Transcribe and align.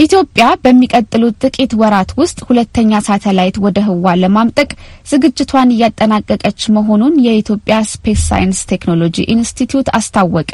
ኢትዮጵያ 0.00 0.44
በሚቀጥሉት 0.62 1.34
ጥቂት 1.44 1.72
ወራት 1.80 2.10
ውስጥ 2.20 2.38
ሁለተኛ 2.48 3.00
ሳተላይት 3.06 3.56
ወደ 3.64 3.78
ህዋ 3.86 4.14
ለማምጠቅ 4.20 4.68
ዝግጅቷን 5.10 5.72
እያጠናቀቀች 5.74 6.60
መሆኑን 6.76 7.14
የኢትዮጵያ 7.26 7.78
ስፔስ 7.90 8.20
ሳይንስ 8.28 8.60
ቴክኖሎጂ 8.72 9.16
ኢንስቲትዩት 9.34 9.88
አስታወቀ። 9.98 10.52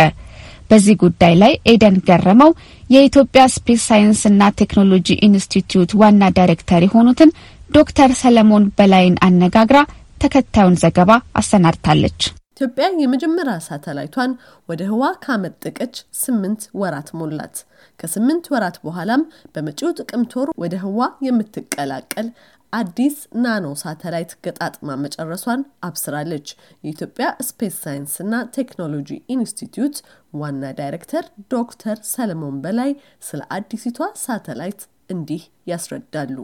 በዚህ 0.70 0.96
ጉዳይ 1.02 1.34
ላይ 1.42 1.52
ኤደን 1.72 1.98
ገረመው 2.08 2.50
የኢትዮጵያ 2.90 3.42
ስፔስ 3.54 3.82
ሳይንስና 3.90 4.48
ቴክኖሎጂ 4.60 5.18
ኢንስቲትዩት 5.28 5.92
ዋና 6.00 6.30
ዳይሬክተር 6.38 6.82
የሆኑትን 6.86 7.30
ዶክተር 7.70 8.10
ሰለሞን 8.22 8.66
በላይን 8.78 9.16
አነጋግራ 9.28 9.78
ተከታዩን 10.18 10.80
ዘገባ 10.82 11.10
አሰናድታለች። 11.40 12.20
ኢትዮጵያ 12.56 12.86
የመጀመሪያ 13.00 13.54
ሳተላይቷን 13.64 14.32
ወደ 14.68 14.82
ህዋ 14.90 15.02
ካመጠቀች 15.24 15.94
ስምንት 16.20 16.62
ወራት 16.80 17.08
ሞላት። 17.18 17.56
ከስምንት 18.00 18.46
ወራት 18.52 18.76
በኋላም 18.84 19.22
በመጪው 19.54 19.90
ጥቅምት 19.98 20.32
ወር 20.38 20.50
ወደ 20.62 20.74
ህዋ 20.84 21.00
የምትቀላቀል 21.26 22.28
አዲስ 22.72 23.16
ናኖ 23.42 23.66
ሳተላይት 23.82 24.32
ገጣጥማ 24.44 24.96
መጨረሷን 25.02 25.60
አብስራለች። 25.88 26.48
የኢትዮጵያ 26.84 27.28
ስፔስ 27.48 27.76
ሳይንስና 27.84 28.42
ቴክኖሎጂ 28.56 29.10
ኢንስቲትዩት 29.34 29.98
ዋና 30.34 30.72
ዳይሬክተር 30.80 31.24
ዶክተር 31.54 31.98
ሰለሞን 32.12 32.58
በላይ 32.64 32.92
ስለ 33.28 33.42
አዲሲቷ 33.56 34.10
ሳተላይት 34.24 34.82
እንዲህ 35.10 35.42
ያስረዳሉ። 35.70 36.36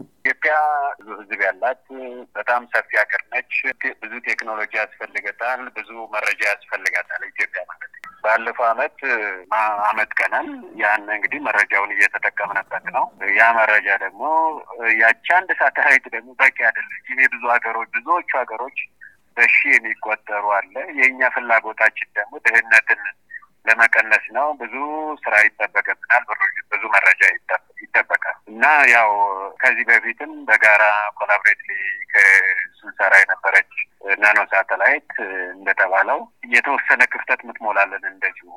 ብዙ 1.03 1.15
ህዝብ 1.19 1.39
ያላት 1.43 1.81
በጣም 2.35 2.61
ሰፊ 2.73 2.89
ሀገር 2.99 3.21
ነች። 3.31 3.53
ብዙ 4.01 4.13
ቴክኖሎጂ 4.27 4.71
ያስፈልገታል። 4.79 5.61
ብዙ 5.77 5.89
መረጃ 6.13 6.41
ያስፈልጋታል 6.51 7.21
ኢትዮጵያ 7.29 7.61
ማለት 7.69 7.89
ባለፈው 8.23 8.65
አመት 8.67 8.97
አመት 9.87 10.11
ቀናል 10.19 10.47
ያን 10.81 11.03
እንግዲህ 11.15 11.39
መረጃውን 11.47 11.93
እየተጠቀምንበት 11.95 12.85
ነው። 12.95 13.05
ያ 13.37 13.49
መረጃ 13.57 13.97
ደግሞ 14.05 14.21
ያቺ 15.01 15.25
አንድ 15.39 15.51
ሳተላይት 15.59 16.05
ደግሞ 16.15 16.29
በቂ 16.41 16.57
አይደለች። 16.69 17.05
ይሄ 17.11 17.27
ብዙ 17.33 17.43
ሀገሮች 17.53 17.89
ብዙዎቹ 17.97 18.31
ሀገሮች 18.41 18.79
በሺ 19.37 19.57
የሚቆጠሩ 19.73 20.45
አለ። 20.57 20.73
የእኛ 20.99 21.29
ፍላጎታችን 21.35 22.09
ደግሞ 22.17 22.33
ድህነትን 22.45 23.03
ለመቀነስ 23.65 24.25
ነው። 24.37 24.47
ብዙ 24.61 24.75
ስራ 25.21 25.35
ይጠበቅብናል። 25.45 26.23
ይጠበቃል 26.23 26.72
እና 28.63 28.73
ያው 28.89 29.09
ከዚህ 29.61 29.85
በፊትም 29.87 30.29
በጋራ 30.47 30.83
collaboratively 31.17 31.71
ስንሰራ 32.77 33.13
የነበረች 33.21 33.71
ናኖ 34.21 34.39
ሳተላይት 34.51 35.09
እንደተባለው 35.55 36.19
የተወሰነ 36.53 37.01
ክፍተት 37.13 37.41
ምትሞላለን 37.47 38.05
እንደዚሁ 38.11 38.47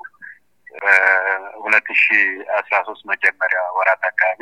በሁለት 0.74 1.88
ሺ 1.96 2.18
አስራ 2.58 2.76
ሶስት 2.88 3.02
መጀመሪያ 3.12 3.60
ወራት 3.78 4.04
አካባቢ 4.10 4.40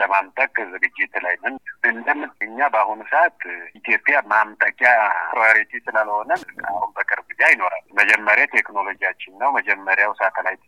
ለማምጠቅ 0.00 0.54
ዝግጅት 0.72 1.16
ላይ 1.24 1.34
ነን። 1.42 1.56
እንደምን 1.90 2.30
እኛ 2.46 2.68
በአሁኑ 2.74 3.00
ሰዓት 3.12 3.40
ኢትዮጵያ 3.80 4.18
ማምጠቂያ 4.32 4.92
priority 5.32 5.82
ስላልሆነ 5.86 6.30
አሁን 6.70 6.92
በቅርብ 6.98 7.26
ጊዜ 7.32 7.42
አይኖራል። 7.48 7.84
መጀመሪያ 8.00 8.46
ቴክኖሎጂያችን 8.56 9.38
ነው። 9.42 9.50
መጀመሪያው 9.58 10.14
ሳተላይት 10.20 10.62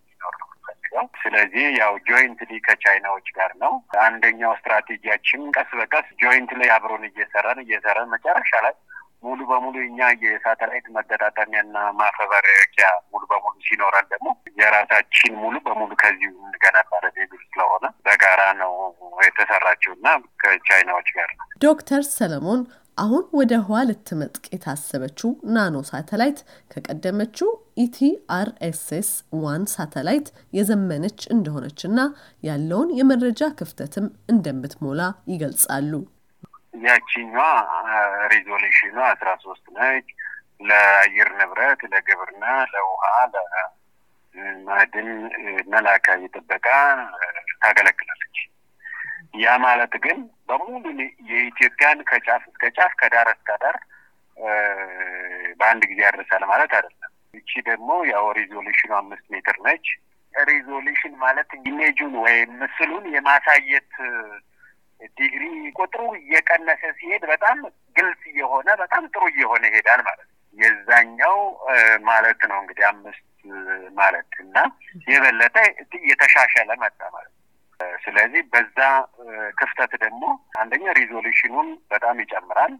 ነው 0.95 1.07
ስለዚህ 1.23 1.65
ያው 1.79 1.93
jointly 2.09 2.61
ከቻይናዎች 2.67 3.29
ጋር 3.37 3.53
ነው። 3.63 3.73
አንደኛው 4.05 4.53
ስትራቴጂያችን 4.59 5.43
ቀስ 5.57 5.71
በቀስ 5.81 6.09
joint 6.23 6.53
ላይ 6.61 6.71
አብሮን 6.75 7.05
እየሰራን 7.09 7.61
እየሰራን 7.65 8.13
መጨረሻ 8.15 8.53
ላይ 8.67 8.75
ሙሉ 9.25 9.41
በሙሉ 9.51 9.77
እኛ 9.85 9.99
የሳተላይት 10.25 10.87
መገጣጠሚያና 10.97 11.77
ማፈበሪያ 12.01 12.89
ሙሉ 13.13 13.23
በሙሉ 13.31 13.55
ሲኖረን 13.67 14.07
ደግሞ 14.11 14.29
የራሳችን 14.61 15.33
ሙሉ 15.43 15.55
በሙሉ 15.67 15.91
ከዚሁ 16.03 16.33
እንገነባለን 16.47 17.15
የሚል 17.21 17.43
ስለሆነ 17.47 17.85
በጋራ 18.07 18.43
ነው 18.61 18.73
የተሰራችው 19.25 19.93
እና 19.97 20.09
ከቻይናዎች 20.43 21.09
ጋር 21.17 21.31
ነው። 21.35 21.47
ዶክተር 21.65 22.03
ሰለሞን 22.13 22.63
አሁን 22.99 23.25
ወደ 23.39 23.53
ህዋ 23.63 23.79
ልትመጥቅ 23.89 24.45
የታሰበችው 24.53 25.31
ናኖ 25.55 25.77
ሳተላይት 25.89 26.41
ከቀደመችው 26.71 27.49
ኢቲአርኤስኤስ 27.77 29.11
ዋን 29.41 29.63
ሳተላይት 29.73 30.27
የዘመነች 30.59 31.21
እንደሆነችና 31.35 31.99
ያለውን 32.43 32.91
የመረጃ 32.99 33.51
ክፍተትም 33.59 34.07
እንደምትሞላ 34.33 35.01
ይገልጻሉ። 35.33 35.93
ያቺኛዋ 36.85 37.43
resolution 38.33 38.82
ኗ 38.82 38.97
አስራ 39.11 39.31
ሶስት 39.45 39.67
ነች። 39.77 40.07
ለአየር 40.61 41.29
ንብረት፣ 41.39 41.81
ለግብርና፣ 41.93 42.45
ለውሃ፣ 42.73 43.05
ለማዕድን 44.35 45.09
እና 45.63 45.73
ለአካባቢ 45.87 46.23
ጥበቃ 46.35 46.67
ታገለግላለች። 47.63 48.37
ያ 49.37 49.55
ማለት 49.65 49.95
ግን 50.05 50.19
በሙሉ 50.49 50.85
የኢትዮጵያን 51.31 51.99
ከጫፍ 52.11 52.43
እስከ 52.51 52.65
ጫፍ 52.77 52.93
ከዳር 53.01 53.29
እስከ 53.35 53.51
ዳር 53.63 53.77
በአንድ 55.61 55.83
ጊዜ 55.91 56.01
ያደርሳል 56.07 56.43
ማለት 56.53 56.73
አይደለም። 56.77 57.04
ይቺ 57.35 57.53
ደግሞ 57.69 57.91
ያው 58.11 58.27
resolution 58.39 58.82
ኑ 58.82 58.91
አምስት 58.99 59.27
ሜትር 59.35 59.57
ነች። 59.67 59.87
resolution 60.35 61.13
ማለት 61.25 61.51
image 61.63 61.92
ኡን 61.92 62.15
ወይም 62.25 62.53
ምስሉን 62.63 63.05
የማሳየት 63.15 63.93
ዲግሪ 65.19 65.43
ቁጥሩ 65.79 66.03
እየቀነሰ 66.21 66.83
ሲሄድ 66.99 67.25
በጣም 67.33 67.59
ግልጽ 67.97 68.23
እየሆነ 68.33 68.69
በጣም 68.83 69.03
ጥሩ 69.13 69.23
እየሆነ 69.33 69.63
ይሄዳል 69.71 70.01
ማለት 70.03 70.27
ነው። 70.27 70.33
የዛኛው 70.59 71.39
ማለት 72.09 72.41
ነው 72.51 72.59
እንግዲህ 72.63 72.85
አምስት 72.91 73.25
ማለት 73.97 74.33
እና 74.45 74.57
የበለጠ 75.09 75.57
እየተሻሻለ 76.01 76.71
መጣ 76.83 77.01
ማለት 77.15 77.31
ነው። 77.31 77.41
ስለዚህ 78.05 78.43
በዛ 78.53 78.79
ክፍተት 79.59 79.93
ደግሞ 80.05 80.23
አንደኛ 80.61 80.93
resolution 80.99 81.49
ኑን 81.49 81.69
በጣም 81.91 82.21
ይጨምራል። 82.23 82.75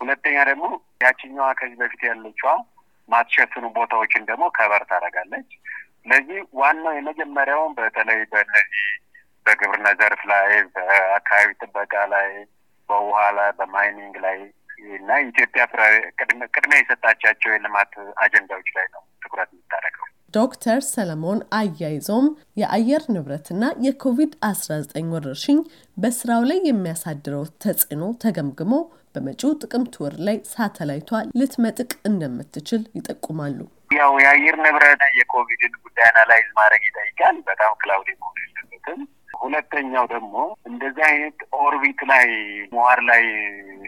ሁለተኛ 0.00 0.36
ደግሞ 0.50 0.66
ያችኛዋ 1.04 1.48
ከዚህ 1.58 1.78
በፊት 1.80 2.02
ያለችዋ 2.08 2.52
ማትሸፍኑ 3.10 3.64
ቦታዎችን 3.76 4.28
ደግሞ 4.30 4.44
ከበር 4.56 4.82
ታደርጋለች። 4.90 5.50
ስለዚህ 6.02 6.40
ዋናው 6.60 6.94
የመጀመሪያውን 6.96 7.72
በተለይ 7.78 8.20
በእነዚህ 8.32 8.86
በግብርና 9.46 9.88
ዘርፍ 10.00 10.22
ላይ፣ 10.30 10.50
በአካባቢ 10.74 11.50
ጥበቃ 11.60 11.94
ላይ፣ 12.14 12.30
በውሃ 12.88 13.20
ላይ፣ 13.38 13.50
በማይኒንግ 13.58 14.16
ላይ 14.24 14.38
እና 14.96 15.18
ኢትዮጵያ 15.24 15.62
ቅድሚያ 16.54 16.78
የሰጣቻቸው 16.80 17.50
የልማት 17.52 17.92
አጀንዳዎች 18.24 18.68
ላይ 18.76 18.86
ነው 18.94 19.02
ዶክተር 20.34 20.80
ሰለሞን 20.88 21.40
አያይዞም 21.58 22.26
የአየር 22.60 23.02
ንብረትና 23.14 23.64
የኮቪድ-19 23.84 25.08
ወረርሽኝ 25.14 25.58
በስራው 25.96 26.42
ላይ 26.50 26.58
የሚያሳድረው 26.66 27.42
ተጽዕኖ 27.64 28.02
ተገምግሞ 28.24 28.74
በመጪው 29.14 29.52
ጥቅምት 29.62 29.94
ወር 30.02 30.14
ላይ 30.26 30.36
ሳተላይቷ 30.52 31.10
ልትመጥቅ 31.38 31.90
እንደምትችል 32.10 32.82
ይጠቁማሉ። 32.98 33.58
ያው 33.96 34.12
የአየር 34.24 34.56
ንብረት 34.64 35.02
የኮቪድን 35.18 35.74
ጉዳይ 35.84 36.06
analyze 36.10 36.48
ማድረግ 36.60 36.82
ይጠይቃል። 36.88 37.36
በጣም 37.48 37.72
cloud 37.82 38.10
መሆን 38.14 38.38
የለበትም። 38.44 39.00
ሁለተኛው 39.40 40.04
ደግሞ 40.14 40.34
እንደዚህ 40.70 41.04
አይነት 41.10 41.38
orbit 41.60 42.00
ላይ 42.10 42.26
ምህዋር 42.72 43.00
ላይ 43.10 43.22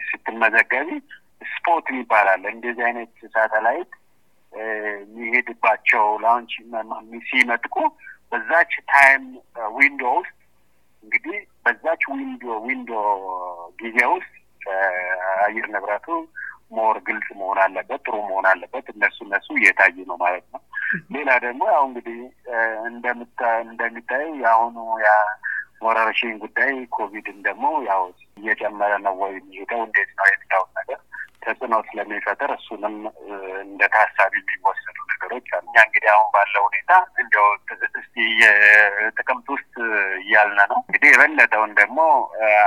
ስትመዘገቢ 0.09 0.89
spot 1.53 1.87
ይባላል። 1.97 2.43
እንደዚህ 2.53 2.85
አይነት 2.89 3.13
ሳተላይት 3.35 3.91
የሚሄድባቸው 4.53 6.07
launch 6.25 6.53
ሲመጥቁ 7.29 7.77
በዛች 8.33 8.73
time 8.91 9.25
window 9.77 10.03
ውስጥ 10.19 10.35
እንግዲህ 11.05 11.37
በዛች 11.65 12.03
window 12.13 12.55
window 12.67 12.93
ጊዜ 13.83 13.99
ውስጥ 14.15 14.33
አየር 15.45 15.67
ንብረቱ 15.75 16.07
more 16.77 16.97
ግልጽ 17.07 17.27
መሆን 17.39 17.59
አለበት፣ 17.63 18.01
ጥሩ 18.07 18.17
መሆን 18.29 18.47
አለበት። 18.51 18.87
እነሱ 18.93 19.19
እነሱ 19.27 19.49
እየታዩ 19.59 19.97
ነው 20.11 20.17
ማለት 20.23 20.45
ነው። 20.55 20.61
ሌላ 21.15 21.31
ደግሞ 21.45 21.63
ያው 21.73 21.83
እንግዲህ 21.89 22.19
እንደሚታየው 23.71 24.33
የአሁኑ 24.43 24.77
ወረርሽኝ 25.83 26.35
ጉዳይ 26.43 26.73
ኮቪድን 26.97 27.39
ደግሞ 27.47 27.65
ያው 27.89 28.03
እየጨመረ 28.37 28.93
ነው 29.07 29.15
ወይ 29.23 29.33
የሚሄደው 29.39 29.81
እንዴት 29.87 30.11
ነው 30.13 30.25
ተጽዕኖ 31.43 31.75
ስለሚፈጥር 31.89 32.51
እሱንም 32.57 32.97
እንደ 33.65 33.83
ታሳቢ 33.95 34.33
የሚወሰዱ 34.43 34.99
ነገሮች 35.13 35.49
አሉ። 35.55 35.65
እኛ 35.65 35.77
እንግዲህ 35.87 36.11
አሁን 36.15 36.29
ባለው 36.35 36.63
ሁኔታ 36.69 36.93
እንዲያው 37.23 37.47
እስቲ 37.99 38.17
የጥቅምት 38.43 39.49
ውስጥ 39.55 39.75
እያልን 40.23 40.61
ነው 40.73 40.79
እንግዲህ 40.83 41.11
የበለጠውን 41.13 41.73
ደግሞ 41.81 41.99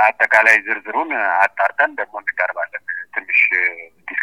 አጠቃላይ 0.07 0.57
ዝርዝሩን 0.67 1.11
አጣርተን 1.43 1.93
ደግሞ 2.01 2.15
እንቀርባለን። 2.23 2.83
ትንሽ 3.15 3.41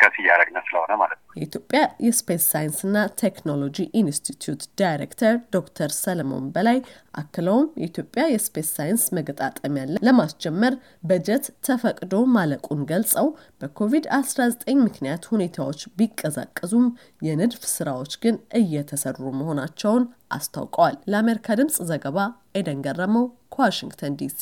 discuss 0.05 0.17
እያደረግን 0.21 0.57
ስለሆነ 0.67 0.93
ማለት 1.01 1.19
ነው። 1.19 1.29
የኢትዮጵያ 1.39 1.81
የ 2.07 2.18
space 2.18 2.45
ሳይንስና 2.53 2.95
ቴክኖሎጂ 3.23 3.77
ኢንስቲትዩት 4.01 4.63
ዳይሬክተር 4.81 5.35
ዶክተር 5.57 5.91
ሰለሞን 5.99 6.47
በላይ 6.55 6.79
አክለውም 7.21 7.67
የኢትዮጵያ 7.83 8.23
የ 8.33 8.43
space 8.43 8.69
ሳይንስ 8.77 9.05
መገጣጠሚያ 9.19 9.85
ለማስጀመር 10.07 10.75
በጀት 11.09 11.47
ተፈቅዶ 11.69 12.15
ማለቁን 12.37 12.83
ገልጸው 12.91 13.29
በኮቪድ-19 13.63 14.51
ምክንያት 14.83 15.25
ሁኔታዎች 15.33 15.83
ቢቀዛቀዙም 15.99 16.89
የንድፍ 17.23 17.65
ስራዎች 17.75 18.15
ግን 18.25 18.39
እየተሰሩ 18.63 19.33
መሆናቸውን 19.41 20.07
አስታውቀዋል። 20.33 20.99
ለአሜሪካ 21.13 21.57
ድምጽ 21.61 21.79
ዘገባ 21.91 22.19
ኤደን 22.55 22.83
ገረመው 22.87 23.27
ከዋሽንግተን 23.55 24.17
ዲሲ 24.21 24.41